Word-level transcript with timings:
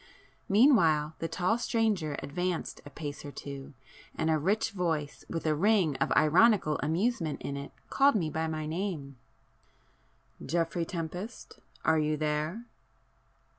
Meanwhile 0.49 1.13
the 1.19 1.27
tall 1.27 1.59
stranger 1.59 2.15
advanced 2.23 2.81
a 2.87 2.89
pace 2.89 3.23
or 3.23 3.31
two, 3.31 3.75
and 4.15 4.31
a 4.31 4.39
rich 4.39 4.71
voice 4.71 5.23
with 5.29 5.45
a 5.45 5.53
ring 5.53 5.95
of 5.97 6.11
ironical 6.13 6.79
amusement 6.81 7.39
in 7.43 7.55
it 7.55 7.71
called 7.91 8.15
me 8.15 8.31
by 8.31 8.47
my 8.47 8.65
name— 8.65 9.17
"Geoffrey 10.43 10.85
Tempest, 10.85 11.59
are 11.85 11.99
you 11.99 12.17
there?" 12.17 12.65